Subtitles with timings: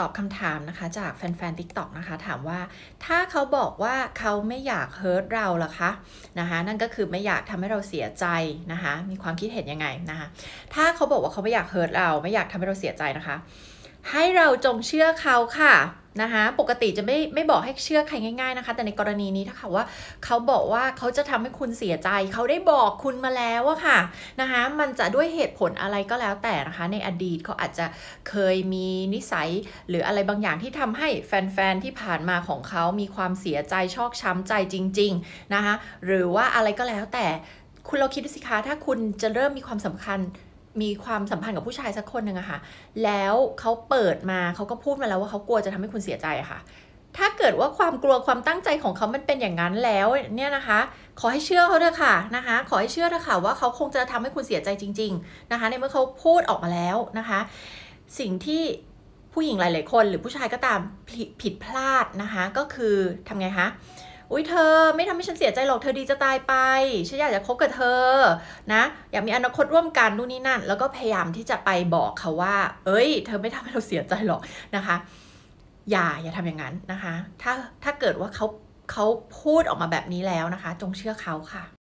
[0.00, 2.60] ตอบคำถามนะคะ จากแฟนๆ TikTok นะคะ ถามว่า
[3.04, 5.90] ถ้าเขาบอกว่าเขาไม่อยากเฮิร์ตเราล่ะคะ
[6.38, 8.26] นะคะ นั่นก็คือไม่อยากทำให้เราเสียใจ
[8.72, 10.26] นะคะ มีความคิดเห็นยังไงนะคะ
[10.74, 13.36] ถ้าเขาบอกว่าเขาไม่อยากเฮิร์ตเรา ไม่อยากทำให้เราเสียใจนะคะ
[14.10, 15.74] ให้เราจงเชื่อเขาค่ะ
[16.22, 19.84] นะคะ ปกติจะไม่ไม่บอกให้เชื่อใครง่าย ๆนะคะ แต่ในกรณีนี้ถ้าค่ะว่า
[20.24, 23.98] เขาบอกว่าเขาจะทำให้คุณเสียใจ เขาได้บอกคุณมาแล้วอะค่ะ
[24.40, 27.86] นะคะ มันจะด้วยเหตุผลอะไรก็แล้วแต่นะคะ ในอดีตเขาอาจจะ
[28.28, 29.50] เคยมีนิสัย
[29.88, 35.74] หรืออะไรบางอย่างที่ทำให้แฟนๆที่ผ่านมาของเขามีความเสียใจชอกช้ำใจจริง ๆนะคะ
[36.06, 37.26] หรือว่าอะไรก็แล้วแต่
[37.88, 40.20] คุณเราคิดดูสิคะถ้าคุณจะเริ่มมีความสำคัญ
[40.82, 42.58] มีความสัมพันธ์กับผู้ชายสักคนหนึ่งอะค่ะ
[43.04, 46.60] แล้วเขาเปิดมาเขาก็พูดมาแล้วว่าเขากลัวจะทำให้คุณเสียใจอะค่ะ
[47.16, 50.06] ถ้าเกิดว่าความกลัวความตั้งใจของเขามันเป็นอย่างนั้นแล้ว
[50.36, 50.78] เนี่ยนะคะ
[51.20, 57.40] ขอให้เชื่อเขาเถอะค่ะนะคะ ขอให้เชื่อเถอะค่ะว่าเขาคงจะทำให้คุณเสียใจจริง ๆนะคะ ในเมื่อเขาพูดออกมาแล้วนะคะ
[58.18, 58.62] สิ่งที่
[59.32, 62.94] ผู้หญิงหลาย ๆ คน หรือผู้ชายก็ตามผิดผิดพลาดนะคะ ก็คือ
[63.28, 63.66] ทำไงคะ
[64.30, 66.54] อุ้ยเธอไม่ทำให้ฉันเสียใจหรอกเธอดีจะตายไป
[67.08, 68.06] ฉันอยากจะคบกับเธอ
[68.72, 74.40] นะอยากมีอนาคตร่วมกันนู่นนี่นั่น แล้วก็พยายามที่จะไปบอกเขาว่า เอ้ย เธอไม่ทำให้เราเสียใจหรอก
[74.76, 74.96] นะคะ
[75.90, 77.52] อย่าอย่าทำอย่างนั้นนะคะ ถ้า
[77.84, 78.46] ถ้าเกิดว่าเขา
[78.92, 79.06] เขา
[79.40, 81.64] พูดออกมาแบบนี้แล้วนะคะ จงเชื่อเขาค่ะ